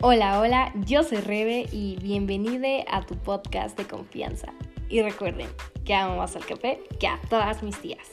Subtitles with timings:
[0.00, 4.52] Hola, hola, yo soy Rebe y bienvenida a tu podcast de confianza.
[4.88, 5.48] Y recuerden
[5.84, 8.06] que amo más al café que a todas mis tías.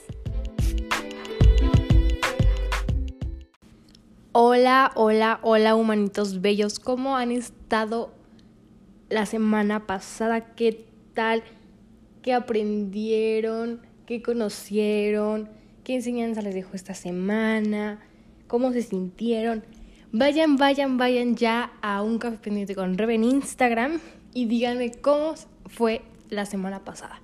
[4.32, 8.12] Hola, hola, hola humanitos bellos, ¿cómo han estado
[9.10, 10.56] la semana pasada?
[10.56, 11.44] ¿Qué tal?
[12.24, 13.82] ¿Qué aprendieron?
[14.08, 15.50] ¿Qué conocieron?
[15.84, 18.00] ¿Qué enseñanza les dejó esta semana?
[18.48, 19.64] ¿Cómo se sintieron?
[20.18, 24.00] Vayan, vayan, vayan ya a un café pendiente con Rebe en Instagram
[24.34, 25.34] y díganme cómo
[25.66, 27.22] fue la semana pasada.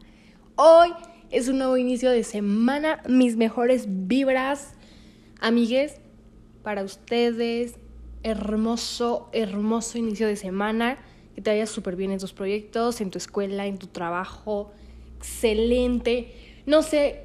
[0.57, 0.89] Hoy
[1.29, 4.73] es un nuevo inicio de semana, mis mejores vibras,
[5.39, 6.01] amigues,
[6.63, 7.75] para ustedes.
[8.23, 10.97] Hermoso, hermoso inicio de semana.
[11.33, 14.73] Que te vaya súper bien en tus proyectos, en tu escuela, en tu trabajo.
[15.15, 16.35] Excelente.
[16.65, 17.23] No sé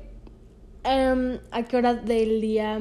[0.85, 2.81] em, a qué hora del día,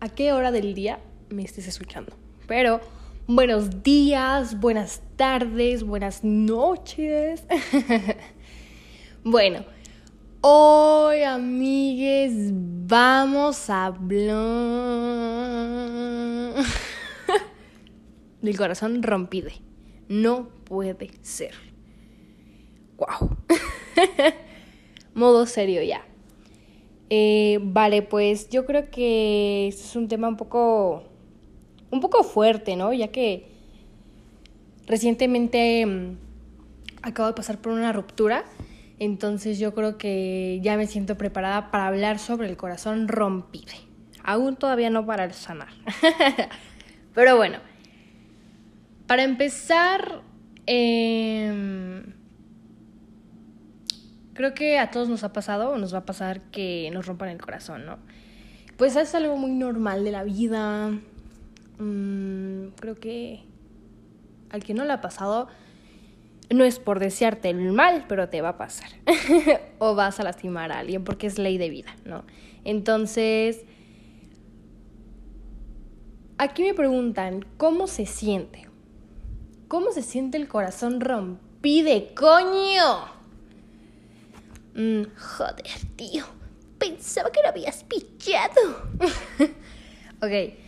[0.00, 0.98] a qué hora del día
[1.28, 2.12] me estés escuchando.
[2.46, 2.80] Pero
[3.26, 7.44] buenos días, buenas tardes, buenas noches.
[9.24, 9.64] bueno,
[10.40, 14.34] hoy amigues vamos a hablar
[18.42, 19.50] del corazón rompido.
[20.08, 21.54] No puede ser.
[22.96, 23.36] Wow.
[25.14, 26.06] Modo serio ya.
[27.08, 31.04] Eh, vale, pues yo creo que este es un tema un poco
[31.90, 32.92] un poco fuerte, ¿no?
[32.92, 33.48] Ya que
[34.86, 36.16] recientemente mm,
[37.02, 38.44] acabo de pasar por una ruptura,
[38.98, 43.72] entonces yo creo que ya me siento preparada para hablar sobre el corazón rompido.
[44.24, 45.68] Aún todavía no para sanar.
[47.14, 47.58] Pero bueno,
[49.06, 50.22] para empezar,
[50.66, 52.14] em,
[54.34, 57.28] creo que a todos nos ha pasado o nos va a pasar que nos rompan
[57.28, 57.98] el corazón, ¿no?
[58.76, 60.90] Pues es algo muy normal de la vida,
[61.78, 63.44] Mm, creo que
[64.50, 65.48] al que no le ha pasado,
[66.50, 68.88] no es por desearte el mal, pero te va a pasar.
[69.78, 72.24] o vas a lastimar a alguien porque es ley de vida, ¿no?
[72.64, 73.64] Entonces,
[76.38, 78.68] aquí me preguntan, ¿cómo se siente?
[79.68, 83.16] ¿Cómo se siente el corazón rompide, coño?
[84.74, 85.66] Mm, joder,
[85.96, 86.24] tío.
[86.78, 88.82] Pensaba que lo habías pillado.
[90.22, 90.65] ok.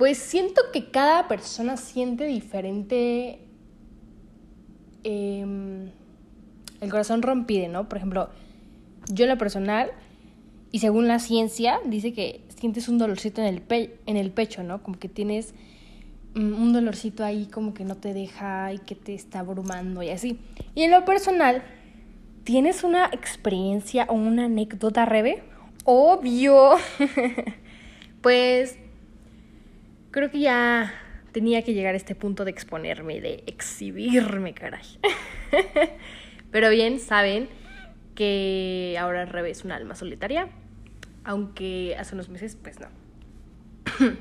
[0.00, 3.38] Pues siento que cada persona siente diferente
[5.04, 5.90] em,
[6.80, 7.86] el corazón rompido, ¿no?
[7.86, 8.30] Por ejemplo,
[9.12, 9.90] yo en lo personal,
[10.72, 13.62] y según la ciencia, dice que sientes un dolorcito en el,
[14.06, 14.82] en el pecho, ¿no?
[14.82, 15.52] Como que tienes
[16.32, 20.08] mm, un dolorcito ahí como que no te deja y que te está abrumando y
[20.08, 20.38] así.
[20.74, 21.62] Y en lo personal,
[22.44, 25.42] ¿tienes una experiencia o una anécdota, Rebe?
[25.84, 26.76] Obvio.
[28.22, 28.78] pues
[30.10, 30.92] creo que ya
[31.32, 34.84] tenía que llegar a este punto de exponerme, de exhibirme, caray.
[36.50, 37.48] Pero bien, saben
[38.14, 40.48] que ahora al revés un alma solitaria,
[41.24, 42.88] aunque hace unos meses, pues no.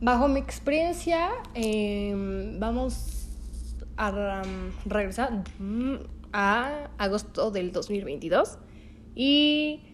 [0.00, 3.28] Bajo mi experiencia, em, vamos
[3.96, 4.42] a
[4.84, 5.44] regresar
[6.32, 8.58] a agosto del 2022
[9.14, 9.93] y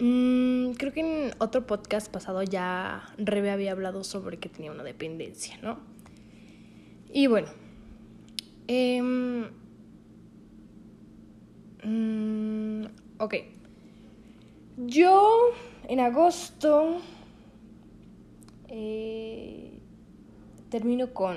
[0.00, 4.84] Mm, creo que en otro podcast pasado ya Rebe había hablado sobre que tenía una
[4.84, 5.80] dependencia, ¿no?
[7.12, 7.48] Y bueno.
[8.68, 9.48] Em,
[11.82, 12.84] mm,
[13.18, 13.34] ok.
[14.76, 15.50] Yo
[15.88, 17.00] en agosto
[18.68, 19.80] eh,
[20.68, 21.36] termino con,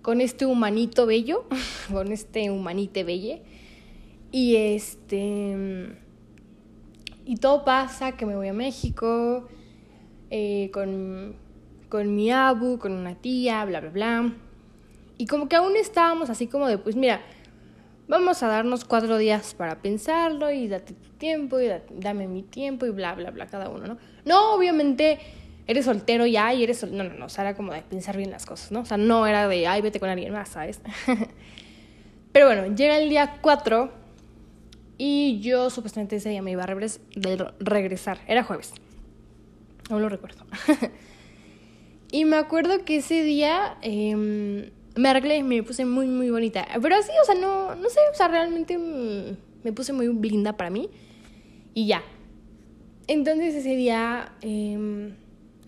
[0.00, 1.44] con este humanito bello,
[1.92, 3.42] con este humanite belle.
[4.32, 6.01] Y este
[7.24, 9.48] y todo pasa, que me voy a México,
[10.30, 11.36] eh, con,
[11.88, 14.32] con mi abu, con una tía, bla, bla, bla.
[15.18, 17.20] Y como que aún estábamos así como de, pues mira,
[18.08, 22.86] vamos a darnos cuatro días para pensarlo y date tu tiempo y dame mi tiempo
[22.86, 23.98] y bla, bla, bla, cada uno, ¿no?
[24.24, 25.18] No, obviamente
[25.66, 26.82] eres soltero ya y eres...
[26.90, 28.80] No, no, no, o sea, era como de pensar bien las cosas, ¿no?
[28.80, 30.80] O sea, no era de, ay, vete con alguien más, ¿sabes?
[32.32, 34.01] Pero bueno, llega el día 4
[34.98, 36.76] y yo supuestamente ese día me iba a
[37.60, 38.20] regresar.
[38.26, 38.72] Era jueves.
[39.90, 40.44] No lo recuerdo.
[42.12, 46.66] y me acuerdo que ese día em, me arreglé me puse muy, muy bonita.
[46.80, 50.70] Pero así, o sea, no, no sé, o sea, realmente me puse muy linda para
[50.70, 50.88] mí.
[51.74, 52.02] Y ya.
[53.08, 55.14] Entonces ese día, em,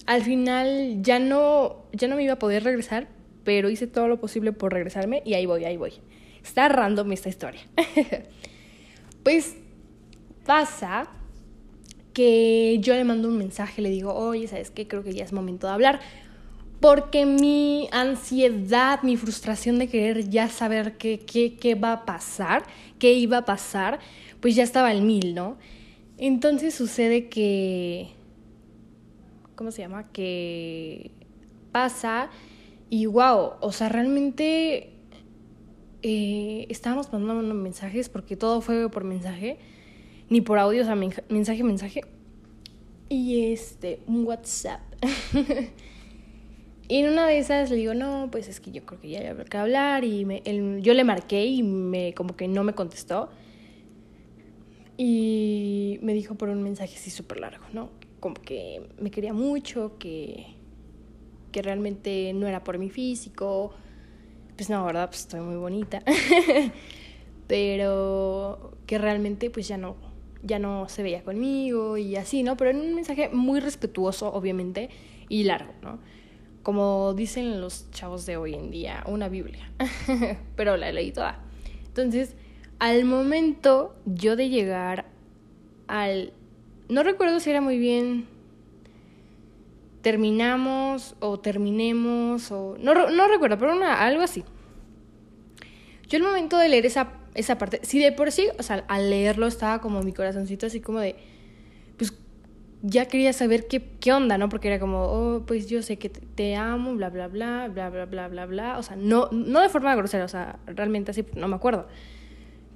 [0.07, 3.09] al final ya no, ya no me iba a poder regresar,
[3.43, 5.95] pero hice todo lo posible por regresarme y ahí voy, ahí voy.
[6.43, 7.63] Está random esta historia.
[9.25, 9.57] Pues
[10.47, 11.09] pasa
[12.13, 14.87] que yo le mando un mensaje, le digo, oye, ¿sabes qué?
[14.87, 16.01] Creo que ya es momento de hablar.
[16.81, 22.65] porque mi ansiedad, mi frustración de querer ya saber qué, qué, qué va a pasar,
[22.99, 24.01] qué iba a pasar,
[24.41, 25.57] pues ya estaba al mil, ¿no?
[26.19, 28.11] Entonces sucede que...
[29.57, 30.11] ¿Cómo se llama?
[30.13, 31.11] Que
[31.73, 32.29] pasa
[32.91, 34.94] y wow, o sea, realmente
[36.07, 39.57] eh, estábamos mandando mensajes porque todo fue por mensaje,
[40.29, 42.03] ni por audio, o sea, mensaje, mensaje.
[43.09, 44.83] Y este, un WhatsApp.
[46.89, 49.21] y en una de esas le digo, no, pues es que yo creo que ya
[49.21, 50.05] hay que hablar.
[50.05, 50.43] Y me,
[50.83, 53.31] yo le marqué y me como que no me contestó.
[54.99, 57.89] Y me dijo por un mensaje así súper largo, ¿no?
[58.21, 60.49] Como que me quería mucho, que,
[61.51, 63.73] que realmente no era por mi físico,
[64.57, 65.09] pues no, ¿verdad?
[65.09, 66.03] Pues estoy muy bonita.
[67.47, 69.97] pero que realmente pues ya no,
[70.43, 72.57] ya no se veía conmigo y así, ¿no?
[72.57, 74.91] Pero en un mensaje muy respetuoso, obviamente,
[75.29, 75.99] y largo, ¿no?
[76.63, 79.71] Como dicen los chavos de hoy en día, una Biblia.
[80.57, 81.41] pero la leí toda.
[81.87, 82.35] Entonces,
[82.79, 85.07] al momento yo de llegar
[85.87, 86.33] al...
[86.89, 88.27] No recuerdo si era muy bien
[90.05, 94.45] terminamos o terminemos o no, no recuerdo, pero una, algo así.
[96.09, 99.09] Yo el momento de leer esa, esa parte, si de por sí, o sea, al
[99.09, 101.17] leerlo estaba como mi corazoncito así como de,
[101.97, 102.13] pues
[102.83, 104.51] ya quería saber qué, qué onda, ¿no?
[104.51, 108.05] Porque era como, oh, pues yo sé que te, amo, bla, bla, bla, bla, bla,
[108.05, 108.79] bla, bla, bla.
[108.79, 111.87] O sea, no, no de forma grosera, o sea, realmente así, no me acuerdo.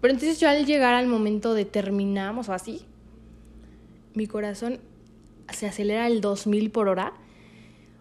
[0.00, 2.86] Pero entonces yo al llegar al momento de terminamos o así,
[4.14, 4.80] mi corazón
[5.52, 7.12] se acelera el 2000 por hora.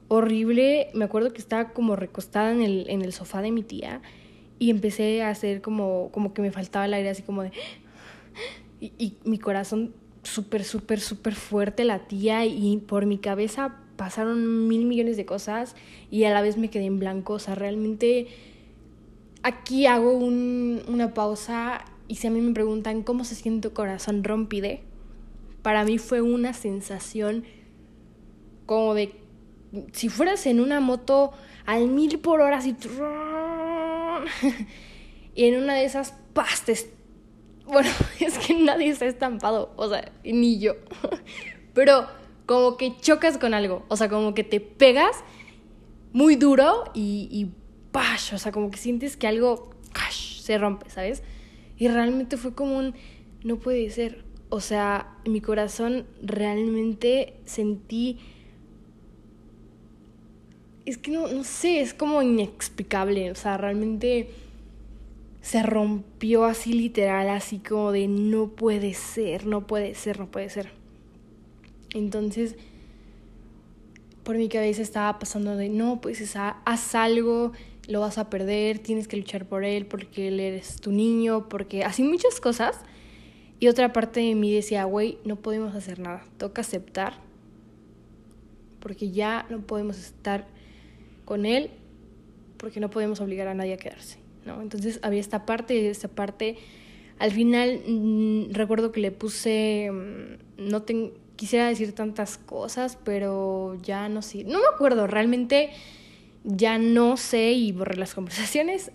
[0.08, 0.90] Horrible.
[0.94, 4.02] Me acuerdo que estaba como recostada en el, en el sofá de mi tía
[4.60, 7.52] y empecé a hacer como, como que me faltaba el aire, así como de...
[8.80, 15.18] Y, mi corazón súper, súper, súper fuerte latía y por mi cabeza pasaron mil millones
[15.18, 15.76] de cosas
[16.12, 17.34] y a la vez me quedé en blanco.
[17.34, 18.28] O sea, realmente
[19.42, 23.74] aquí hago un, una pausa y si a mí me preguntan cómo se siente tu
[23.74, 24.84] corazón rompide,
[25.68, 27.44] para mí fue una sensación
[28.66, 29.14] como de
[29.92, 31.34] si fueras en una moto
[31.66, 32.74] al mil por hora así
[35.36, 36.90] y en una de esas pastes
[37.66, 37.90] bueno
[38.22, 40.76] es que nadie está estampado o sea ni yo
[41.74, 42.08] pero
[42.46, 45.18] como que chocas con algo o sea como que te pegas
[46.14, 47.52] muy duro y, y
[48.34, 49.72] o sea como que sientes que algo
[50.10, 51.24] se rompe sabes
[51.76, 52.96] y realmente fue como un
[53.44, 58.20] no puede ser o sea, mi corazón realmente sentí...
[60.86, 63.30] Es que no, no sé, es como inexplicable.
[63.32, 64.30] O sea, realmente
[65.42, 70.50] se rompió así literal, así como de no puede ser, no puede ser, no puede
[70.50, 70.72] ser.
[71.94, 72.56] Entonces,
[74.24, 77.54] por mi cabeza estaba pasando de, no, pues haz algo,
[77.88, 81.84] lo vas a perder, tienes que luchar por él porque él eres tu niño, porque
[81.86, 82.82] así muchas cosas
[83.60, 87.20] y otra parte de mí decía, güey, no podemos hacer nada, toca aceptar,
[88.80, 90.48] porque ya no podemos estar
[91.26, 91.72] con él,
[92.58, 94.62] porque no podemos obligar a nadie a quedarse, ¿no?
[94.62, 96.58] Entonces había esta parte y esta parte.
[97.18, 103.76] Al final mm, recuerdo que le puse, mm, no te, quisiera decir tantas cosas, pero
[103.82, 105.72] ya no sé, no me acuerdo, realmente
[106.44, 108.92] ya no sé y borré las conversaciones,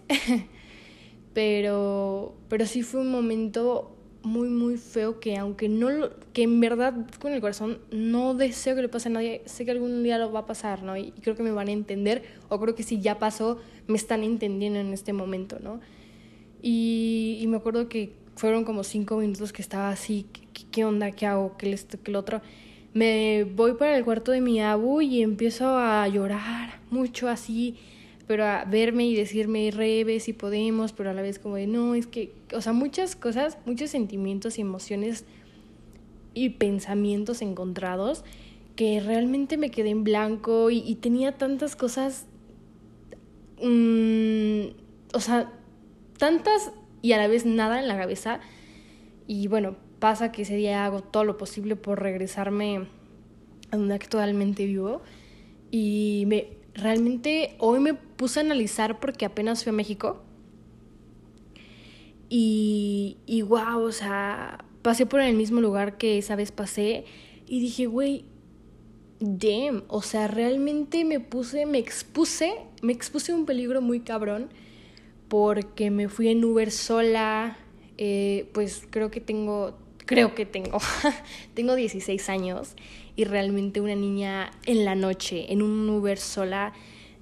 [1.34, 6.60] pero, pero sí fue un momento muy, muy feo que aunque no lo, que en
[6.60, 10.18] verdad con el corazón no deseo que le pase a nadie, sé que algún día
[10.18, 10.96] lo va a pasar, ¿no?
[10.96, 14.22] Y, creo que me van a entender, o creo que si ya pasó, me están
[14.22, 15.80] entendiendo en este momento, ¿no?
[16.62, 21.10] Y, y me acuerdo que fueron como cinco minutos que estaba así, ¿qué, qué onda?
[21.10, 21.56] ¿Qué hago?
[21.56, 21.98] ¿Qué esto?
[22.02, 22.40] ¿Qué lo otro?
[22.94, 27.76] Me voy para el cuarto de mi abu y empiezo a llorar mucho así
[28.32, 31.94] pero a verme y decirme, Rebe, si podemos, pero a la vez como de, no,
[31.94, 35.26] es que, o sea, muchas cosas, muchos sentimientos y emociones
[36.32, 38.24] y pensamientos encontrados
[38.74, 42.24] que realmente me quedé en blanco y, tenía tantas cosas,
[43.62, 44.68] mm,
[45.12, 45.52] o sea,
[46.16, 46.72] tantas
[47.02, 48.40] y a la vez nada en la cabeza.
[49.26, 52.88] Y bueno, pasa que ese día hago todo lo posible por regresarme
[53.70, 55.02] a donde actualmente vivo.
[55.70, 60.22] Y me, realmente hoy me puse a analizar porque apenas fui a México.
[62.28, 67.04] Y, y wow, o sea, pasé por el mismo lugar que esa vez pasé
[67.46, 68.24] y dije, güey,
[69.20, 74.48] damn, o sea, realmente me puse, me expuse, me expuse a un peligro muy cabrón
[75.28, 77.56] porque me fui en Uber sola,
[77.98, 80.78] eh, pues creo que tengo, creo que tengo,
[81.54, 82.74] tengo 16 años
[83.16, 86.72] y realmente una niña en la noche, en un Uber sola,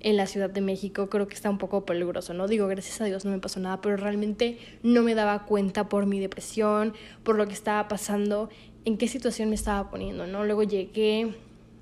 [0.00, 2.48] en la Ciudad de México, creo que está un poco peligroso, ¿no?
[2.48, 6.06] Digo, gracias a Dios no me pasó nada, pero realmente no me daba cuenta por
[6.06, 8.48] mi depresión, por lo que estaba pasando,
[8.84, 10.44] en qué situación me estaba poniendo, ¿no?
[10.44, 11.34] Luego llegué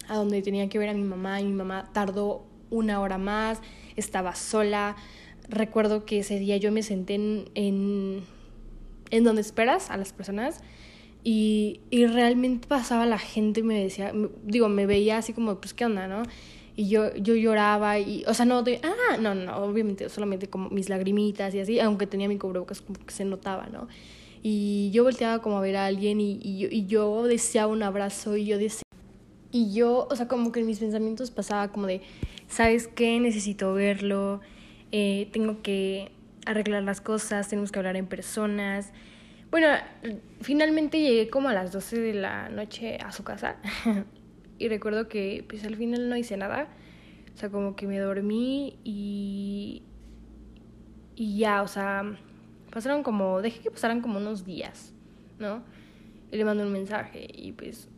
[0.09, 3.61] a donde tenía que ver a mi mamá y mi mamá tardó una hora más,
[3.97, 4.97] estaba sola.
[5.49, 8.25] Recuerdo que ese día yo me senté en, en,
[9.11, 10.61] en donde esperas a las personas
[11.25, 14.13] y, y realmente pasaba la gente y me decía,
[14.45, 16.23] digo, me veía así como, pues, ¿qué onda, no?
[16.79, 20.71] y yo, yo lloraba y, o sea, no, de, ah, no, no, obviamente solamente como
[20.71, 23.89] mis lagrimitas y así, aunque tenía mi cubrebocas como que se notaba, ¿no?
[24.45, 27.83] Y yo volteaba como a ver a alguien y, y, yo, y yo deseaba un
[27.83, 28.85] abrazo y yo deseaba,
[29.51, 32.01] y yo, o sea, como que en mis pensamientos pasaba como de,
[32.47, 33.19] ¿sabes qué?
[33.19, 34.41] Necesito verlo,
[34.93, 36.13] eh, tengo que
[36.47, 38.93] arreglar las cosas, tenemos que hablar en personas.
[39.51, 39.69] Bueno,
[40.41, 43.57] finalmente llegué como a las 12 de la noche a su casa
[44.59, 46.69] Y recuerdo que pues al final no hice nada.
[47.35, 49.83] O sea, como que me dormí y...
[51.15, 52.17] Y ya, o sea,
[52.71, 53.41] pasaron como...
[53.41, 54.93] Dejé que pasaran como unos días,
[55.39, 55.63] ¿no?
[56.31, 57.89] Y le mandé un mensaje y pues...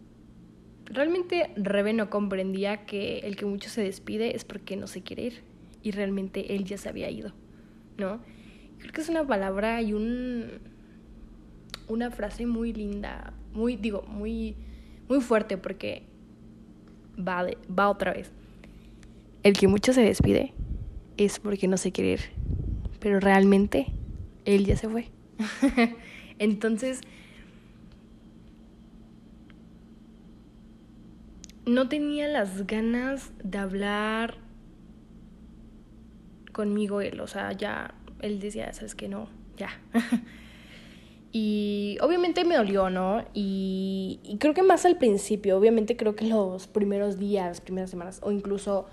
[0.84, 5.22] Realmente Rebe no comprendía que el que mucho se despide es porque no se quiere
[5.22, 5.42] ir.
[5.82, 7.32] Y realmente él ya se había ido,
[7.96, 8.20] ¿no?
[8.78, 10.60] Creo que es una palabra y un...
[11.90, 14.54] Una frase muy linda, muy, digo, muy,
[15.08, 16.04] muy fuerte porque
[17.18, 18.30] va, va otra vez.
[19.42, 20.52] El que mucho se despide
[21.16, 22.20] es porque no se quiere ir,
[23.00, 23.86] pero realmente
[24.44, 25.08] él ya se fue.
[26.38, 27.00] Entonces,
[31.66, 34.38] no tenía las ganas de hablar
[36.52, 39.70] conmigo él, o sea, ya él decía, sabes que no, ya.
[41.32, 43.24] Y obviamente me dolió, ¿no?
[43.34, 48.32] Y, creo que más al principio, obviamente creo que los primeros días, primeras semanas, o
[48.32, 48.86] incluso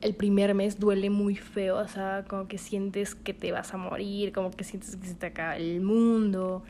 [0.00, 3.76] el primer mes duele muy feo, o sea, como que sientes que te vas a
[3.76, 6.64] morir, como que sientes que se te acaba el mundo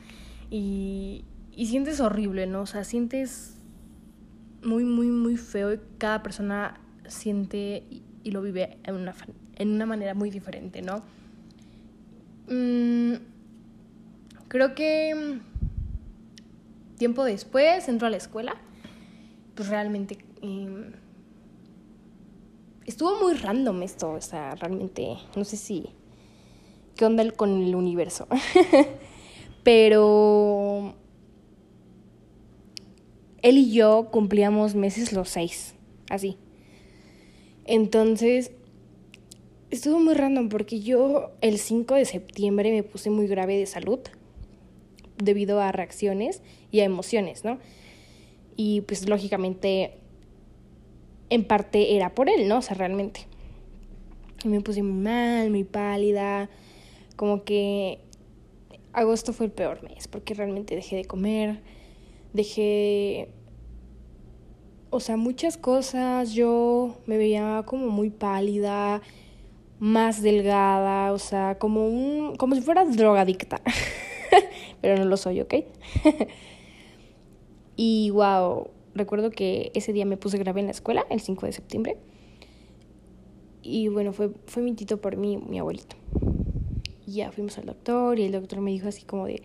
[0.51, 2.63] y, y sientes horrible, ¿no?
[2.63, 3.57] O sea, sientes
[4.63, 9.15] muy, muy, muy feo y cada persona siente y, lo vive en una,
[9.57, 11.03] en una manera muy diferente, ¿no?
[12.49, 13.34] Mm,
[14.55, 15.41] Creo que mm,
[16.97, 18.55] tiempo después entró a la escuela,
[19.57, 20.93] pues realmente em,
[22.87, 25.87] estuvo muy random esto, o sea, realmente no sé si
[26.95, 28.29] qué onda con el universo,
[29.65, 30.95] pero
[33.43, 35.75] él y yo cumplíamos meses los seis,
[36.11, 36.39] así.
[37.65, 38.53] Entonces,
[39.71, 43.99] estuvo muy random porque yo el 5 de septiembre me puse muy grave de salud
[45.25, 47.59] debido a reacciones y a emociones, ¿no?
[48.57, 49.99] Y pues lógicamente
[51.31, 52.59] en parte era por él, ¿no?
[52.59, 53.27] O sea, realmente.
[54.45, 56.51] Y me puse muy mal, muy pálida,
[57.17, 58.01] como que
[58.93, 61.61] agosto fue el peor mes porque realmente dejé de comer,
[62.33, 63.29] dejé
[64.95, 69.03] o sea, muchas cosas, yo me veía como muy pálida,
[69.81, 73.61] más delgada, o sea, como un como si fuera drogadicta.
[74.81, 75.55] pero no lo soy, ¿ok?
[77.77, 81.53] y wow, recuerdo que ese día me puse grave en la escuela, el 5 de
[81.53, 81.97] septiembre.
[83.63, 85.97] Y bueno, fue, fue mi tito por mí, mi abuelito.
[87.07, 89.43] Y ya fuimos al doctor y el doctor me dijo así como de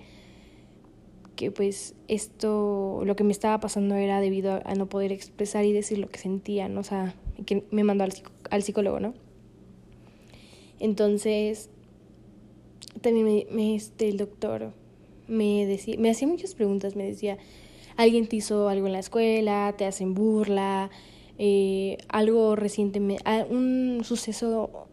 [1.36, 5.72] que pues esto, lo que me estaba pasando era debido a, no poder expresar y
[5.72, 6.81] decir lo que sentía, ¿no?
[6.81, 7.15] O sea,
[7.46, 8.13] que me mandó al,
[8.50, 9.13] al psicólogo, ¿no?
[10.81, 11.69] Entonces,
[13.01, 14.74] también me, este, el doctor
[15.27, 17.38] me, decía, me hacía muchas preguntas, me decía,
[17.98, 20.89] alguien te hizo algo en la escuela, te hacen burla,
[21.38, 23.00] eh, algo reciente,
[23.50, 24.88] un suceso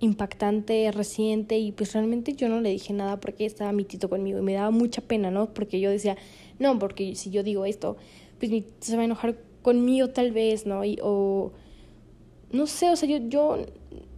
[0.00, 4.38] impactante, reciente, y pues realmente yo no le dije nada porque estaba mi tito conmigo
[4.38, 5.52] y me daba mucha pena, ¿no?
[5.52, 6.16] Porque yo decía,
[6.58, 7.96] no, porque si yo digo esto,
[8.38, 10.84] pues mi tito se va a enojar conmigo tal vez, ¿no?
[10.84, 11.52] Y, o
[12.52, 13.58] no sé, o sea, yo, yo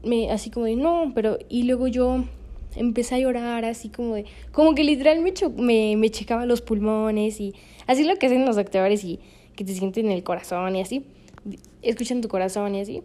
[0.05, 2.25] me, así como de, no, pero, y luego yo
[2.77, 7.55] empecé a llorar así como de, como que literalmente me, me checaba los pulmones y
[7.87, 9.19] así lo que hacen los doctores y
[9.57, 11.05] que te sienten en el corazón y así,
[11.83, 13.03] escuchan tu corazón y así.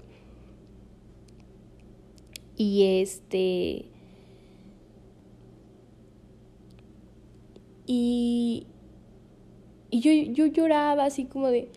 [2.58, 3.86] Y este...
[7.88, 8.68] Y,
[9.90, 11.70] y yo, yo lloraba así como de...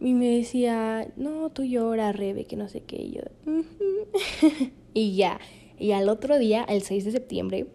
[0.00, 2.96] Y me decía, no, tú lloras, Rebe, que no sé qué.
[2.96, 3.22] Y yo,
[4.94, 5.40] y ya.
[5.78, 7.66] Y al otro día, el 6 de septiembre,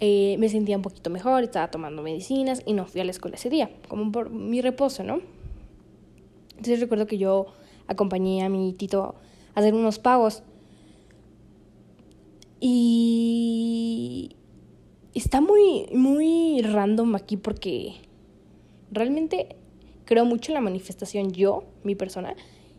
[0.00, 3.36] eh, me sentía un poquito mejor, estaba tomando medicinas y no fui a la escuela
[3.36, 5.20] ese día, como por mi reposo, ¿no?
[6.50, 7.46] Entonces recuerdo que yo
[7.86, 9.16] acompañé a mi tito
[9.54, 10.42] hacer unos pagos.
[12.60, 14.36] Y
[15.14, 17.94] está muy, muy random aquí porque
[18.90, 19.56] realmente
[20.04, 22.34] creo mucho en la manifestación yo, mi persona,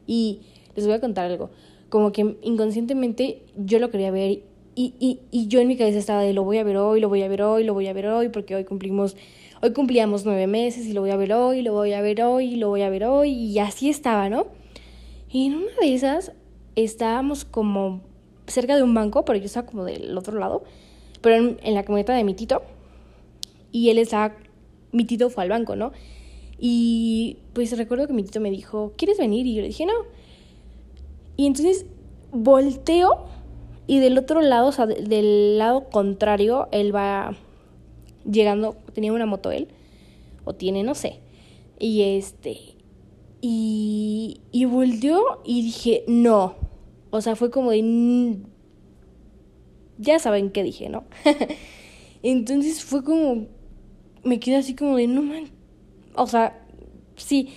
[0.07, 0.41] y
[0.75, 1.51] les voy a contar algo.
[1.89, 4.43] Como que inconscientemente yo lo quería ver
[4.75, 7.09] y, y, y yo en mi cabeza estaba de lo voy a ver hoy, lo
[7.09, 9.17] voy a ver hoy, lo voy a ver hoy, porque hoy cumplimos,
[9.61, 12.55] hoy cumplíamos nueve meses y lo voy a ver hoy, lo voy a ver hoy,
[12.55, 14.47] lo voy a ver hoy, y así estaba, ¿no?
[15.29, 16.31] Y en una de esas
[16.75, 18.01] estábamos como
[18.47, 20.63] cerca de un banco, pero yo estaba como del otro lado,
[21.19, 22.61] pero en, la camioneta de mi tito,
[23.73, 24.37] y él estaba,
[24.91, 25.91] mi tito fue al banco, ¿no?
[26.57, 29.45] Y pues recuerdo que mi tito me dijo, ¿quieres venir?
[29.45, 30.18] Y yo le dije, no.
[31.39, 31.85] Y entonces
[32.33, 33.23] volteo
[33.87, 37.33] y del otro lado, o sea, del lado contrario, él va
[38.29, 39.69] llegando, tenía una moto él,
[40.43, 41.21] o tiene, no sé.
[41.79, 42.57] Y este,
[43.39, 46.55] y, y volteó y dije, no.
[47.09, 48.39] O sea, fue como de...
[49.97, 51.05] Ya saben qué dije, ¿no?
[52.21, 53.47] Entonces fue como...
[54.25, 55.45] Me quedé así como de, no man.
[56.15, 56.67] O sea,
[57.15, 57.53] sí.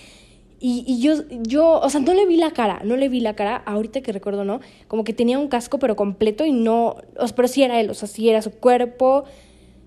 [0.65, 3.35] Y, y, yo, yo, o sea, no le vi la cara, no le vi la
[3.35, 4.61] cara, ahorita que recuerdo, ¿no?
[4.87, 6.95] Como que tenía un casco, pero completo y no,
[7.35, 9.25] pero sí era él, o sea, sí era su cuerpo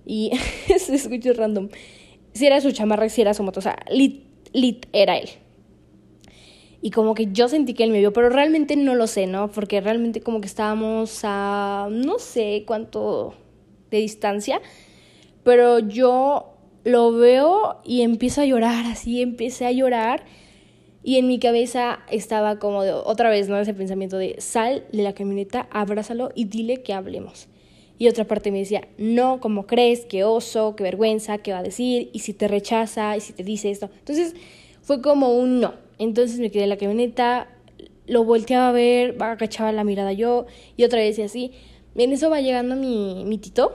[0.04, 0.32] y
[0.78, 1.70] se escucha random.
[2.34, 5.30] Sí era su chamarra, sí era su moto, o sea, lit, lit era él
[6.82, 9.50] y como que yo sentí que él me vio, pero realmente no lo sé, ¿no?
[9.50, 13.34] Porque realmente como que estábamos a no sé cuánto
[13.90, 14.60] de distancia,
[15.42, 16.52] pero yo
[16.84, 20.24] lo veo y empiezo a llorar, así empecé a llorar
[21.06, 23.56] y en mi cabeza estaba como de, otra vez, ¿no?
[23.56, 27.46] Ese pensamiento de sal de la camioneta, abrázalo y dile que hablemos.
[27.96, 30.04] Y otra parte me decía, no, ¿cómo crees?
[30.04, 33.44] Qué oso, qué vergüenza, qué va a decir, y si te rechaza, y si te
[33.44, 33.88] dice esto.
[34.00, 34.34] Entonces
[34.82, 37.48] fue como un no entonces me quedé en la camioneta,
[38.06, 41.52] lo volteaba a ver, agachaba la mirada yo y otra vez y así.
[41.94, 43.72] En eso va llegando mi, mi tito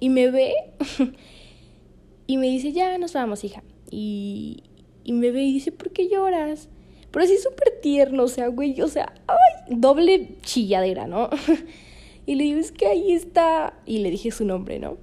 [0.00, 0.54] y me ve
[2.26, 3.62] y me dice, ya nos vamos, hija.
[3.90, 4.64] Y,
[5.04, 6.68] y me ve y dice, ¿por qué lloras?
[7.10, 11.28] Pero así súper tierno, o sea, güey, o sea, ay, doble chilladera, ¿no?
[12.26, 13.74] y le digo, es que ahí está.
[13.84, 14.96] Y le dije su nombre, ¿no?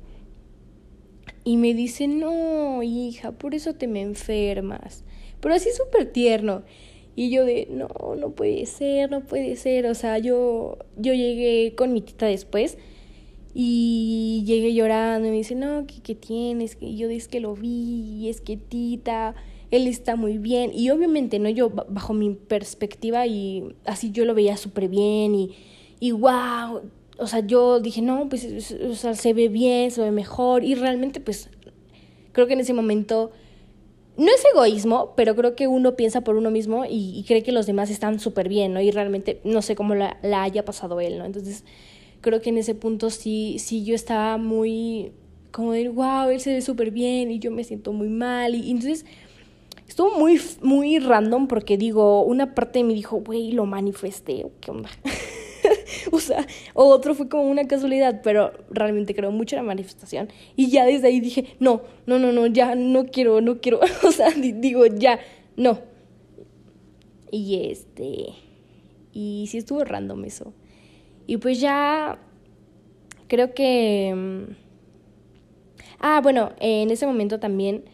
[1.43, 5.03] Y me dice, no, hija, por eso te me enfermas
[5.39, 6.63] pero así súper tierno.
[7.15, 9.87] Y yo de, no, no puede ser, no puede ser.
[9.87, 12.77] O sea, yo, yo llegué con mi tita después
[13.53, 16.77] y llegué llorando y me dice, no, ¿qué, qué tienes?
[16.79, 19.35] Y yo es que lo vi, es que tita,
[19.71, 20.71] él está muy bien.
[20.73, 21.49] Y obviamente, ¿no?
[21.49, 25.55] Yo bajo mi perspectiva y así yo lo veía súper bien y,
[25.99, 26.81] y wow.
[27.17, 30.63] O sea, yo dije, no, pues, o sea, se ve bien, se ve mejor.
[30.63, 31.49] Y realmente, pues,
[32.31, 33.31] creo que en ese momento
[34.19, 37.65] no es egoísmo, pero creo que uno piensa por uno mismo y, cree que los
[37.65, 38.81] demás están súper bien, ¿no?
[38.81, 41.25] Y realmente no sé cómo la, haya pasado él, ¿no?
[41.25, 41.63] Entonces,
[42.19, 45.13] creo que en ese punto sí, sí yo estaba muy
[45.51, 48.55] como de, wow, él se ve súper bien y yo me siento muy mal.
[48.55, 49.05] Y, entonces
[49.89, 54.89] estuvo muy, muy random porque digo, una parte mí dijo, güey, lo manifesté, ¿qué onda?
[56.11, 60.29] o sea, otro fue como una casualidad, pero realmente creo mucho en la manifestación.
[60.55, 63.79] Y ya desde ahí dije, no, no, no, no, ya no quiero, no quiero.
[64.07, 65.19] o sea, digo, ya,
[65.57, 65.79] no.
[67.31, 68.27] Y este.
[69.11, 70.53] Y sí estuvo random eso.
[71.25, 72.19] Y pues ya.
[73.27, 74.13] Creo que.
[74.15, 74.53] Mm,
[75.99, 77.85] ah, bueno, en ese momento también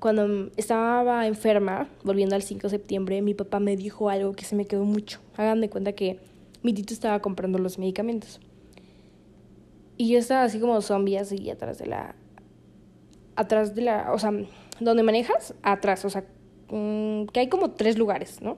[0.00, 4.56] cuando estaba enferma, volviendo al 5 de septiembre, mi papá me dijo algo que se
[4.56, 5.20] me quedó mucho.
[5.36, 6.18] Hagan de cuenta que
[6.62, 8.40] mi tito estaba comprando los medicamentos.
[9.98, 12.14] Y yo estaba así como zombie, así atrás de la.
[13.36, 14.12] Atrás de la.
[14.12, 14.32] O sea,
[14.80, 16.04] donde manejas, atrás.
[16.06, 16.24] O sea,
[16.70, 18.56] mm, que hay como tres lugares, ¿no?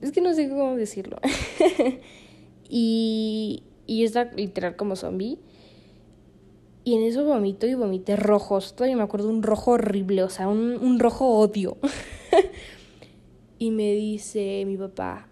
[0.00, 1.18] Es que no sé cómo decirlo.
[2.68, 5.38] y, y yo estaba literal como zombie.
[6.84, 8.74] Y en eso vomito y vomité rojos.
[8.74, 11.76] Todavía me acuerdo un rojo horrible, o sea, un, un rojo odio.
[13.58, 15.28] y me dice mi papá,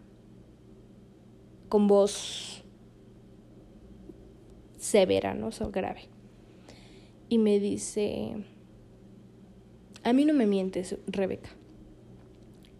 [1.68, 2.64] con voz
[4.78, 5.48] severa, ¿no?
[5.48, 6.08] O grave.
[7.28, 8.36] Y me dice,
[10.04, 11.50] a mí no me mientes, Rebeca.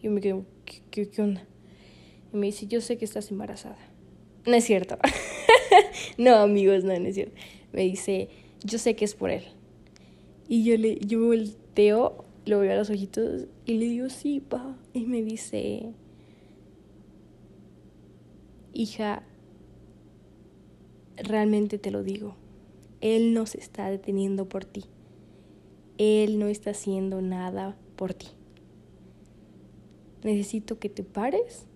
[0.02, 1.44] Yo me quedo, ¿qué, qué, onda?
[2.33, 3.79] Y me dice, yo sé que estás embarazada.
[4.46, 4.98] No es cierto.
[6.18, 7.35] no, amigos, no, no es cierto.
[7.72, 8.29] Me dice,
[8.64, 9.45] yo sé que es por él.
[10.49, 14.77] Y yo le, yo volteo, lo veo a los ojitos y le digo, sí, pa.
[14.92, 15.92] Y me dice,
[18.73, 19.23] hija,
[21.16, 22.37] realmente te lo digo,
[23.01, 24.85] Él no se está deteniendo por ti.
[25.99, 28.29] Él no está haciendo nada por ti.
[30.23, 31.66] Necesito que te pares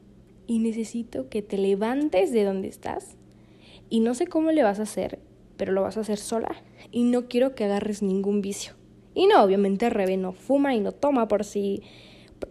[0.46, 3.16] y necesito que te levantes de donde estás.
[3.88, 5.19] Y no sé cómo le vas a hacer,
[5.60, 6.48] pero lo vas a hacer sola.
[6.90, 8.72] Y no quiero que agarres ningún vicio.
[9.14, 11.82] Y no, obviamente Rebe no fuma y no toma por si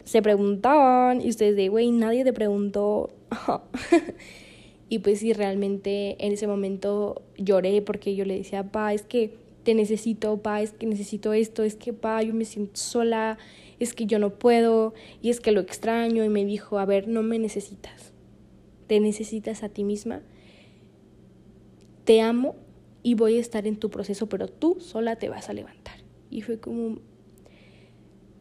[0.04, 3.10] se preguntaban y ustedes de, güey, nadie te preguntó.
[4.88, 9.34] y pues sí, realmente en ese momento lloré porque yo le decía, pa, es que
[9.64, 13.38] te necesito, pa, es que necesito esto, es que, pa, yo me siento sola,
[13.80, 17.08] es que yo no puedo y es que lo extraño y me dijo, a ver,
[17.08, 18.12] no me necesitas,
[18.86, 20.22] te necesitas a ti misma,
[22.04, 22.54] te amo
[23.02, 25.96] y voy a estar en tu proceso, pero tú sola te vas a levantar.
[26.30, 26.98] Y fue como...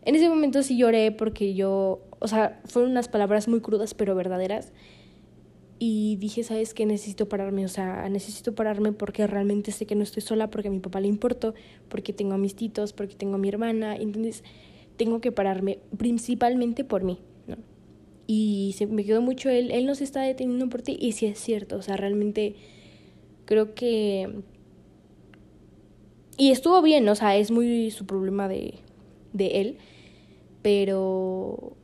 [0.03, 4.15] En ese momento sí lloré porque yo, o sea, fueron unas palabras muy crudas pero
[4.15, 4.71] verdaderas.
[5.77, 6.85] Y dije, ¿sabes qué?
[6.85, 10.71] Necesito pararme, o sea, necesito pararme porque realmente sé que no estoy sola, porque a
[10.71, 11.53] mi papá le importo,
[11.87, 13.95] porque tengo a mis titos, porque tengo a mi hermana.
[13.95, 14.43] Entonces,
[14.97, 17.55] tengo que pararme principalmente por mí, ¿no?
[18.27, 21.25] Y se me quedó mucho él, él no se está deteniendo por ti, y sí
[21.25, 22.55] es cierto, o sea, realmente
[23.49, 24.43] creo que...
[26.37, 28.75] Y estuvo bien, o sea, es muy su problema de,
[29.33, 29.77] de él,
[30.61, 31.75] pero...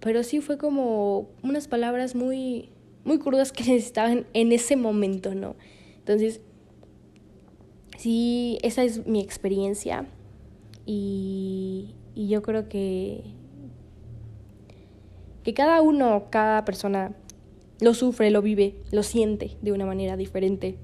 [0.00, 2.68] Pero sí fue como unas palabras muy,
[3.04, 5.54] muy crudas que necesitaban en ese momento, ¿no?
[5.98, 6.40] Entonces,
[7.96, 10.06] sí, esa es mi experiencia
[10.84, 13.22] y, y yo creo que,
[15.44, 17.14] que cada uno, cada persona
[17.80, 20.76] lo sufre, lo vive, lo siente de una manera diferente.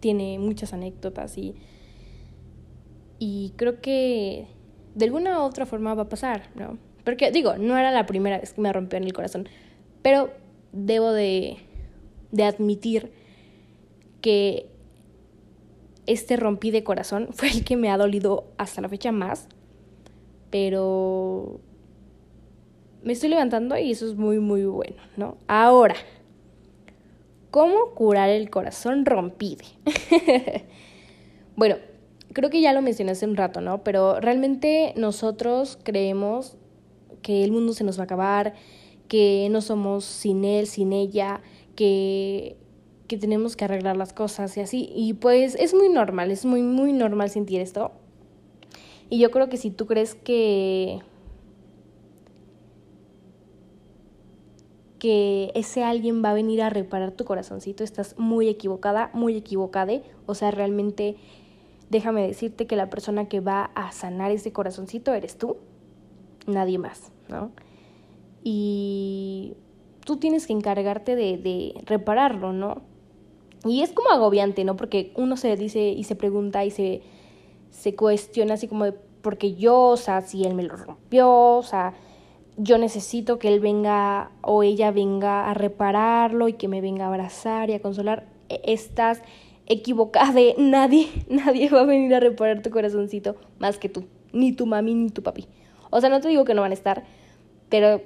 [0.00, 1.54] Tiene muchas anécdotas y,
[3.18, 4.46] y creo que
[4.94, 6.78] de alguna u otra forma va a pasar, ¿no?
[7.04, 9.48] Porque digo, no era la primera vez que me rompió en el corazón,
[10.02, 10.30] pero
[10.72, 11.58] debo de,
[12.32, 13.12] de admitir
[14.20, 14.66] que
[16.06, 19.48] este rompí de corazón fue el que me ha dolido hasta la fecha más
[20.50, 21.60] pero
[23.02, 25.36] me estoy levantando y eso es muy, muy bueno, ¿no?
[25.48, 25.96] Ahora,
[27.56, 29.64] ¿cómo curar el corazón rompido?
[31.56, 31.76] bueno,
[32.34, 33.82] creo que ya lo mencioné hace un rato, ¿no?
[33.82, 36.58] Pero realmente nosotros creemos
[37.22, 38.52] que el mundo se nos va a acabar,
[39.08, 41.40] que no somos sin él, sin ella,
[41.76, 42.58] que,
[43.08, 44.92] que tenemos que arreglar las cosas y así.
[44.94, 47.92] Y pues es muy normal, es muy, muy normal sentir esto.
[49.08, 51.00] Y yo creo que si tú crees que
[55.06, 59.92] que ese alguien va a venir a reparar tu corazoncito, estás muy equivocada, muy equivocada.
[60.26, 61.14] O sea, realmente
[61.90, 65.58] déjame decirte que la persona que va a sanar ese corazoncito eres tú,
[66.48, 67.52] nadie más, ¿no?
[68.42, 69.54] Y
[70.04, 72.82] tú tienes que encargarte de, repararlo, ¿no?
[73.64, 74.74] Y es como agobiante, ¿no?
[74.74, 77.02] Porque uno se dice y se pregunta y se
[77.70, 81.62] se cuestiona así como de, porque yo, o sea, si él me lo rompió, o
[81.62, 81.94] sea,
[82.56, 87.08] yo necesito que él venga o ella venga a repararlo y que me venga a
[87.08, 88.26] abrazar y a consolar.
[88.48, 89.22] E, estás
[89.66, 94.66] equivocada, nadie, nadie va a venir a reparar tu corazoncito más que tú, ni tu
[94.66, 95.46] mami ni tu papi.
[95.90, 97.04] O sea, no te digo que no van a estar,
[97.68, 98.00] pero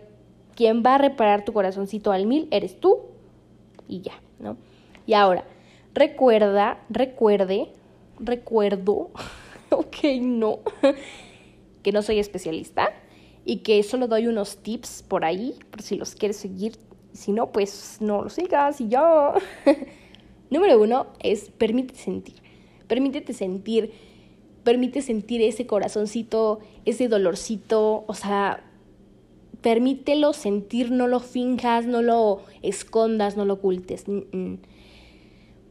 [0.54, 3.00] quien va a reparar tu corazoncito al mil eres tú
[3.88, 4.56] y ya, ¿no?
[5.06, 5.44] Y ahora,
[5.94, 7.68] recuerda, recuerde,
[8.18, 9.10] recuerdo
[9.70, 10.58] ok, no,
[11.82, 12.92] que no soy especialista
[13.44, 16.76] y que solo doy unos tips por ahí, por si los quieres seguir.
[17.12, 19.34] Si no, pues no lo sigas y ya.
[20.50, 22.36] Número uno es permítete sentir.
[22.86, 23.92] Permítete sentir.
[24.64, 28.04] Permite sentir ese corazoncito, ese dolorcito.
[28.06, 28.62] O sea,
[29.62, 34.06] permítelo sentir, no lo finjas, no lo escondas, no lo ocultes.
[34.06, 34.58] Mm,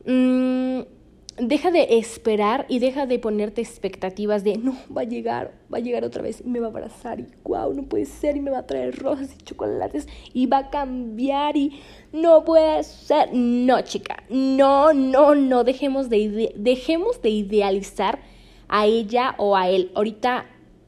[0.05, 0.98] mm
[1.39, 5.81] deja de esperar y deja de ponerte expectativas de no, va a llegar, va a
[5.81, 8.51] llegar otra vez y me va a abrazar y wow, no puede ser y me
[8.51, 11.79] va a traer rosas y chocolates y va a cambiar y
[12.11, 13.29] no puede ser.
[13.33, 18.19] No, chica, no, no, no, dejemos de, dejemos de idealizar
[18.67, 19.91] a ella o a él.
[19.95, 20.45] Ahorita,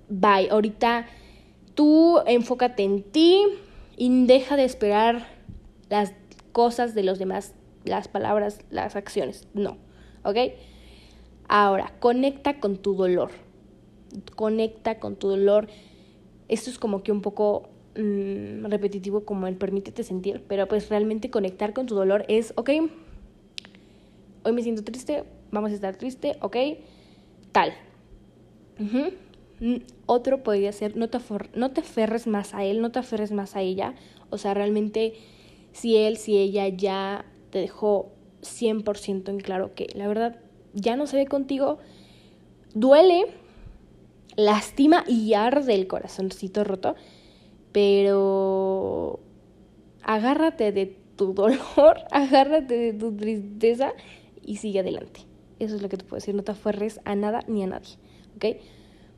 [0.09, 1.07] bye, ahorita
[1.73, 3.43] tú enfócate en ti
[3.97, 5.27] y deja de esperar
[5.89, 6.13] las
[6.51, 9.47] cosas de los demás, las palabras, las acciones.
[9.53, 9.77] No.
[10.23, 10.37] ¿Ok?
[11.47, 13.31] Ahora, conecta con tu dolor.
[14.35, 15.67] Conecta con tu dolor.
[16.47, 21.29] Esto es como que un poco mm, repetitivo como el permítete sentir, pero pues realmente
[21.29, 22.69] conectar con tu dolor es, ok,
[24.43, 26.57] hoy me siento triste, vamos a estar triste, ok,
[27.51, 27.73] tal.
[29.59, 31.19] Mm, otro podría ser, no te,
[31.55, 33.93] no te aferres más a él, no te aferres más a ella.
[34.29, 35.13] O sea, realmente,
[35.71, 40.39] si él, si ella ya te dejó 100% en claro que la verdad
[40.73, 41.79] ya no se ve contigo,
[42.73, 43.25] duele,
[44.35, 46.95] lastima y arde el corazoncito roto,
[47.71, 49.19] pero
[50.03, 51.59] agárrate de tu dolor,
[52.11, 53.93] agárrate de tu tristeza
[54.43, 55.21] y sigue adelante.
[55.59, 57.97] Eso es lo que te puedo decir, no te aferres a nada ni a nadie,
[58.35, 58.57] ¿ok?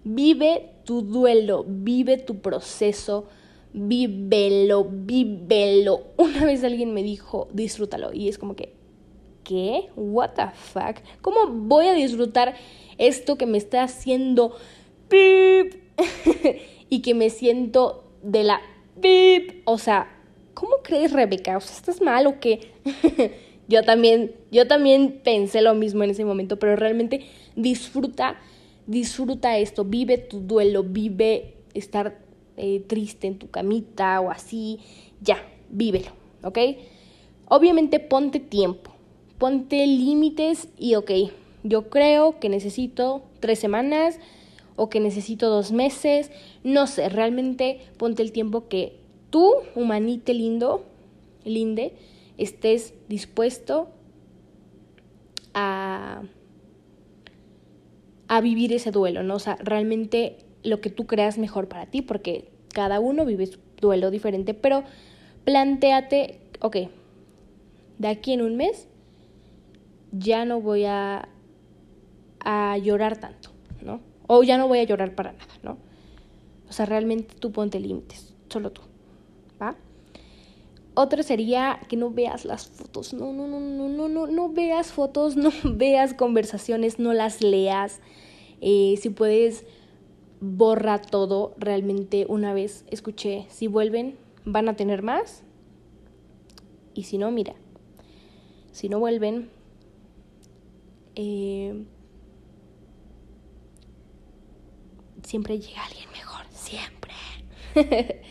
[0.04, 3.28] Vive tu duelo, vive tu proceso,
[3.74, 6.08] vívelo, vívelo.
[6.18, 8.74] Una vez alguien me dijo, disfrútalo, y es como que,
[9.44, 9.90] ¿qué?
[9.96, 10.98] ¿What the fuck?
[11.22, 12.56] ¿Cómo voy a disfrutar
[12.98, 14.56] esto que me está haciendo
[15.10, 15.84] pip?
[16.90, 18.62] y que me siento de la
[19.02, 19.62] pip.
[19.66, 20.08] O sea,
[20.54, 21.58] ¿cómo crees, Rebeca?
[21.58, 22.72] O sea, ¿estás mal o qué?
[23.68, 27.26] yo también, yo también pensé lo mismo en ese momento, pero realmente
[27.56, 28.40] disfruta,
[28.88, 32.20] disfruta esto, vive tu duelo, vive estar
[32.58, 34.80] eh, triste en tu camita o así,
[35.22, 35.38] ya,
[35.70, 36.12] vívelo,
[36.44, 36.60] ¿ok?
[37.48, 38.93] Obviamente ponte tiempo,
[39.44, 41.12] ponte límites y ok,
[41.64, 44.18] yo creo que necesito tres semanas
[44.78, 46.32] o que necesito dos meses,
[46.64, 48.96] no sé, realmente ponte el tiempo que
[49.32, 50.86] tú, humanite lindo,
[51.44, 51.92] linde,
[52.38, 53.90] estés dispuesto
[55.54, 56.22] a,
[58.30, 59.36] a vivir ese duelo, ¿no?
[59.36, 63.60] O sea, realmente lo que tú creas mejor para ti, porque cada uno vive su
[63.82, 64.86] duelo diferente, pero
[65.44, 66.78] planteate, ok,
[67.98, 68.88] de aquí en un mes
[70.14, 71.28] ya no voy a,
[72.40, 73.50] a llorar tanto,
[73.82, 74.00] ¿no?
[74.28, 75.78] O ya no voy a llorar para nada, ¿no?
[76.70, 78.82] O sea, realmente tú ponte límites, solo tú,
[79.62, 79.76] ¿va?
[80.96, 84.92] Otro sería que no veas las fotos, no, no, no, no, no, no, no veas
[84.92, 88.00] fotos, no veas conversaciones, no las leas.
[88.62, 89.66] Eh, si puedes,
[90.40, 91.56] borra todo.
[91.58, 95.44] Realmente una vez escuché, si vuelven, van a tener más.
[96.94, 97.56] Y si no, mira,
[98.72, 99.50] si no vuelven,
[101.16, 101.84] eh,
[105.24, 107.14] siempre llega alguien mejor, siempre.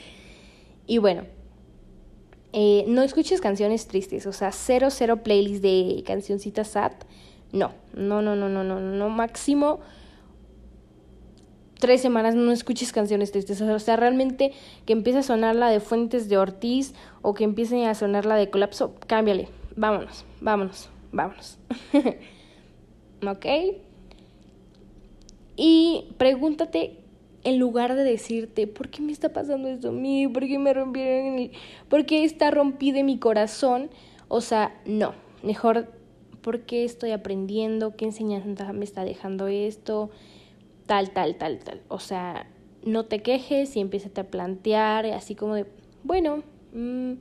[0.87, 1.25] y bueno,
[2.53, 6.93] eh, no escuches canciones tristes, o sea, cero, cero playlist de cancioncitas sad.
[7.53, 9.81] No, no, no, no, no, no, no, máximo
[11.83, 13.61] tres semanas no escuches canciones tristes.
[13.61, 14.53] O sea, realmente
[14.87, 18.37] que empiece a sonar la de Fuentes de Ortiz o que empiece a sonar la
[18.37, 19.49] de Colapso, cámbiale.
[19.75, 21.59] Vámonos, vámonos, vámonos.
[23.27, 23.47] ¿Ok?
[25.57, 26.99] Y pregúntate
[27.45, 30.29] en lugar de decirte, ¿por qué me está pasando esto a mí?
[30.29, 31.51] ¿Por qué me rompieron?
[31.89, 33.91] ¿Por qué está rompido mi corazón?
[34.29, 35.15] O sea, no.
[35.43, 35.93] Mejor,
[36.41, 37.97] ¿por qué estoy aprendiendo?
[37.97, 40.11] ¿Qué enseñanza me está dejando esto?
[40.87, 41.81] Tal, tal, tal, tal.
[41.89, 42.47] O sea,
[42.85, 45.67] no te quejes y empieza a plantear, así como de,
[46.05, 47.13] bueno, mm,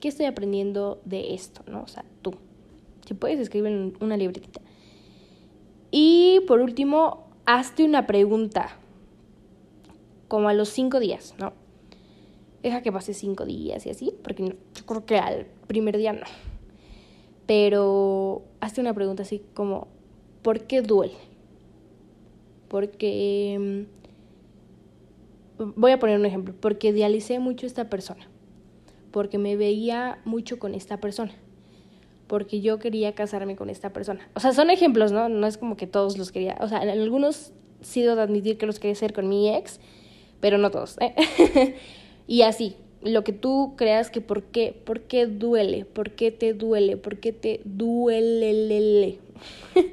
[0.00, 1.62] ¿qué estoy aprendiendo de esto?
[1.66, 1.82] ¿No?
[1.82, 2.34] O sea, tú.
[3.06, 4.60] Si puedes, escribir en una libretita.
[5.90, 8.76] Y por último, hazte una pregunta.
[10.28, 11.52] Como a los cinco días, ¿no?
[12.62, 16.26] Deja que pase cinco días y así, porque yo creo que al primer día no.
[17.44, 19.88] Pero hazte una pregunta así como,
[20.42, 21.14] ¿por qué duele?
[22.68, 23.86] Porque...
[25.58, 26.54] Mm, voy a poner un ejemplo.
[26.58, 28.26] Porque idealicé mucho a esta persona.
[29.10, 31.34] Porque me veía mucho con esta persona
[32.32, 34.26] porque yo quería casarme con esta persona.
[34.32, 35.28] O sea, son ejemplos, ¿no?
[35.28, 36.56] No es como que todos los quería.
[36.60, 39.80] O sea, en algunos sí de admitir que los quería hacer con mi ex,
[40.40, 40.96] pero no todos.
[41.02, 41.76] ¿eh?
[42.26, 46.54] y así, lo que tú creas que por qué, por qué duele, por qué te
[46.54, 49.18] duele, por qué te duele.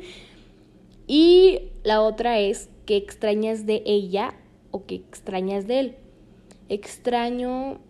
[1.08, 4.34] y la otra es que extrañas de ella
[4.72, 5.96] o que extrañas de él.
[6.70, 7.82] Extraño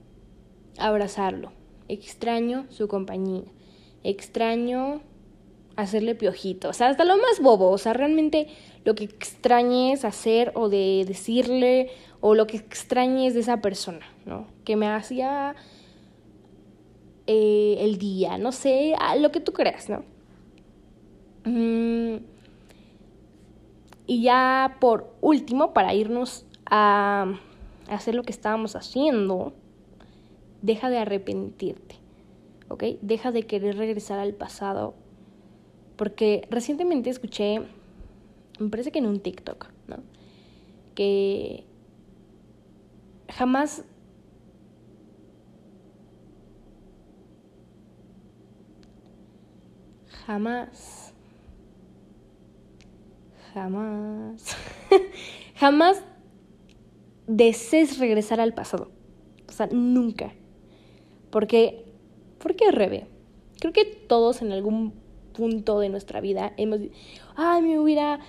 [0.79, 1.51] abrazarlo,
[1.87, 3.43] extraño su compañía
[4.03, 5.01] extraño
[5.75, 8.47] hacerle piojito, o sea, hasta lo más bobo, o sea, realmente
[8.83, 11.89] lo que extrañes hacer o de decirle
[12.21, 14.47] o lo que extrañes de esa persona, ¿no?
[14.65, 15.55] Que me hacía
[17.27, 20.03] eh, el día, no sé, lo que tú creas, ¿no?
[21.45, 22.17] Mm,
[24.05, 27.33] y ya por último, para irnos a
[27.87, 29.53] hacer lo que estábamos haciendo,
[30.61, 31.95] deja de arrepentirte.
[32.69, 32.83] ¿Ok?
[33.01, 34.95] Deja de querer regresar al pasado.
[35.97, 37.61] Porque recientemente escuché,
[38.59, 39.97] me parece que en un TikTok, ¿no?
[40.95, 41.65] Que
[43.27, 43.83] jamás
[50.29, 51.11] jamás,
[53.51, 54.55] jamás,
[55.55, 56.03] jamás
[57.25, 58.91] desees regresar al pasado.
[59.47, 60.33] O sea, nunca.
[61.31, 61.88] Porque
[62.39, 63.07] ¿Por qué Rebe?
[63.59, 64.93] Creo que todos en algún
[65.33, 66.79] punto de nuestra vida hemos
[67.35, 68.19] ay, me hubiera,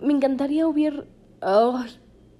[0.00, 1.04] me encantaría hubiera,
[1.40, 1.90] ay,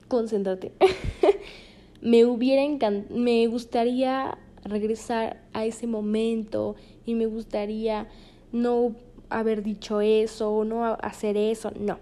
[0.08, 0.72] concéntrate.
[2.02, 8.08] me hubiera encantado, me gustaría regresar a ese momento y me gustaría
[8.52, 8.94] no
[9.30, 11.70] haber dicho eso o no hacer eso.
[11.78, 11.98] No,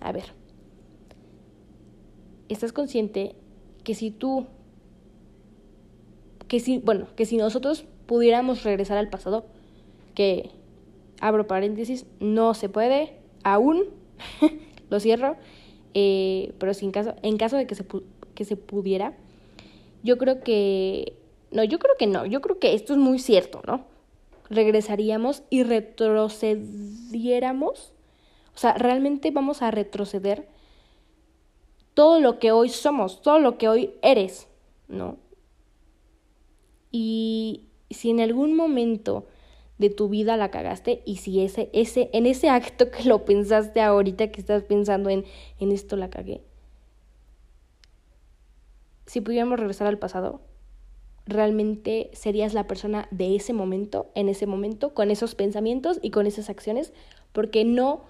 [0.00, 0.32] a ver.
[2.48, 3.36] ¿Estás consciente
[3.84, 4.46] que si tú,
[6.48, 9.46] que si, bueno, que si nosotros pudiéramos regresar al pasado,
[10.16, 10.50] que,
[11.20, 13.84] abro paréntesis, no se puede, aún,
[14.90, 15.36] lo cierro,
[15.94, 17.86] eh, pero sin caso, en caso de que se,
[18.34, 19.16] que se pudiera,
[20.02, 21.12] yo creo que,
[21.52, 23.84] no, yo creo que no, yo creo que esto es muy cierto, ¿no?
[24.48, 27.92] Regresaríamos y retrocediéramos,
[28.56, 30.48] o sea, realmente vamos a retroceder
[31.94, 34.48] todo lo que hoy somos, todo lo que hoy eres,
[34.88, 35.16] ¿no?
[36.90, 39.26] Y si en algún momento
[39.78, 43.80] de tu vida la cagaste y si ese, ese, en ese acto que lo pensaste
[43.80, 45.24] ahorita, que estás pensando en,
[45.58, 46.42] en esto la cagué,
[49.06, 50.40] si pudiéramos regresar al pasado,
[51.26, 56.26] realmente serías la persona de ese momento, en ese momento, con esos pensamientos y con
[56.26, 56.92] esas acciones,
[57.32, 58.02] porque no,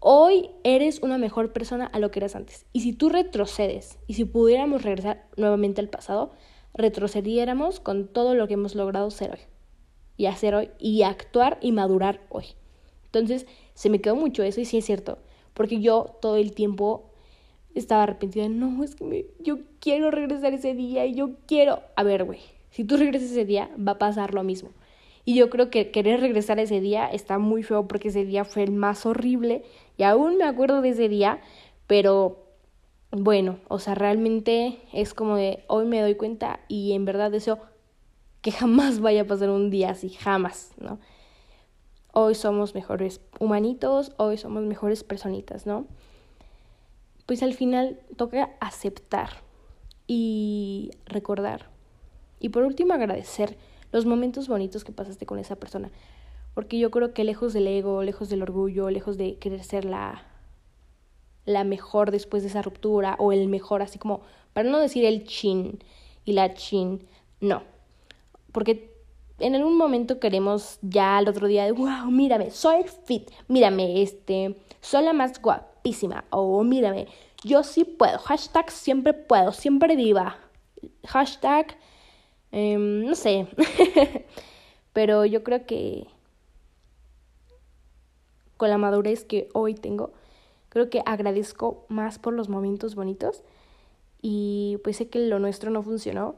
[0.00, 2.66] hoy eres una mejor persona a lo que eras antes.
[2.72, 6.32] Y si tú retrocedes, y si pudiéramos regresar nuevamente al pasado,
[6.74, 9.40] retrocediéramos con todo lo que hemos logrado ser hoy,
[10.16, 12.46] y hacer hoy, y actuar y madurar hoy.
[13.04, 15.18] Entonces, se me quedó mucho eso, y sí es cierto,
[15.54, 17.10] porque yo todo el tiempo
[17.74, 18.48] estaba arrepentida.
[18.48, 21.80] No, es que yo quiero regresar ese día y yo quiero...
[21.96, 24.70] A ver, güey, si tú regresas ese día, va a pasar lo mismo.
[25.24, 28.62] Y yo creo que querer regresar ese día está muy feo porque ese día fue
[28.62, 29.62] el más horrible
[29.96, 31.40] y aún me acuerdo de ese día,
[31.86, 32.47] pero
[33.10, 37.58] bueno, o sea, realmente es como de hoy me doy cuenta y en verdad deseo
[38.42, 40.98] que jamás vaya a pasar un día así, jamás, ¿no?
[42.12, 45.86] Hoy somos mejores humanitos, hoy somos mejores personitas, ¿no?
[47.28, 49.28] pues al final toca aceptar
[50.06, 51.68] y recordar.
[52.40, 53.58] Y por último agradecer
[53.92, 55.90] los momentos bonitos que pasaste con esa persona.
[56.54, 60.24] Porque yo creo que lejos del ego, lejos del orgullo, lejos de querer ser la,
[61.48, 64.20] la mejor después de esa ruptura o el mejor, así como,
[64.52, 65.78] para no decir el chin
[66.24, 67.06] y la chin,
[67.40, 67.62] no.
[68.52, 68.94] Porque
[69.38, 74.56] en algún momento queremos ya al otro día de, wow, mírame, soy fit, mírame, este,
[74.80, 77.06] soy la más guapísima, o mírame,
[77.44, 80.36] yo sí puedo, hashtag siempre puedo, siempre viva,
[81.06, 81.76] hashtag,
[82.52, 83.46] em, no sé,
[84.92, 86.08] pero yo creo que
[88.56, 90.12] con la madurez que hoy tengo,
[90.68, 93.42] creo que agradezco más por los momentos bonitos
[94.20, 96.36] y pues sé que lo nuestro no funcionó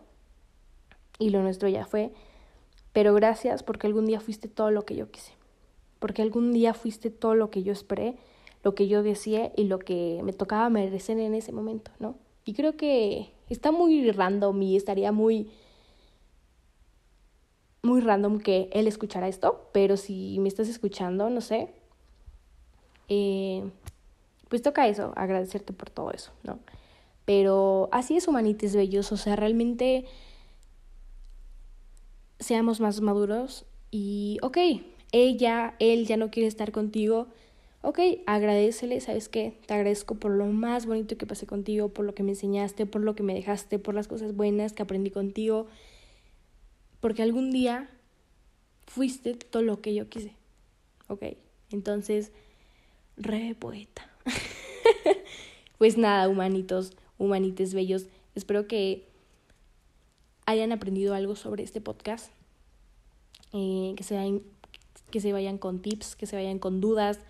[1.19, 2.13] y lo nuestro ya fue
[2.93, 5.33] pero gracias porque algún día fuiste todo lo que yo quise.
[5.99, 8.17] Porque algún día fuiste todo lo que yo esperé,
[8.63, 12.17] lo que yo decía y lo que me tocaba merecer en ese momento, ¿no?
[12.45, 15.51] Y creo que está muy random y estaría muy
[17.83, 21.73] muy random que él escuchara esto, pero si me estás escuchando, no sé,
[23.09, 23.65] eh,
[24.51, 26.59] pues toca eso, agradecerte por todo eso, ¿no?
[27.25, 30.07] Pero así es Humanites Bellos, o sea, realmente
[32.41, 34.59] seamos más maduros y, ok,
[35.13, 37.29] ella, él ya no quiere estar contigo,
[37.83, 39.57] ok, agradecele, ¿sabes qué?
[39.67, 43.03] Te agradezco por lo más bonito que pasé contigo, por lo que me enseñaste, por
[43.03, 45.69] lo que me dejaste, por las cosas buenas que aprendí contigo,
[46.99, 47.89] porque algún día
[48.89, 50.35] fuiste todo lo que yo quise,
[51.07, 51.23] ok,
[51.71, 52.33] entonces,
[53.17, 54.10] re poeta.
[55.79, 59.09] pues nada, humanitos, humanites bellos, espero que
[60.47, 62.33] hayan aprendido algo sobre este podcast,
[63.53, 64.43] eh, que, se vayan,
[65.11, 67.21] que se vayan con tips, que se vayan con dudas,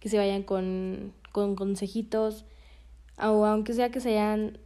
[0.00, 2.44] que se vayan con, con consejitos,
[3.18, 4.58] o aunque sea que se hayan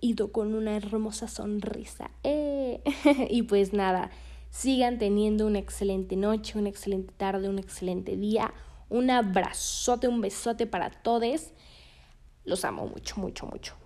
[0.00, 2.10] ido con una hermosa sonrisa.
[2.24, 2.82] ¡Eh!
[3.30, 4.10] y pues nada,
[4.50, 8.52] sigan teniendo una excelente noche, una excelente tarde, un excelente día.
[8.90, 11.52] Un abrazote, un besote para todos.
[12.44, 13.79] Los amo mucho, mucho, mucho.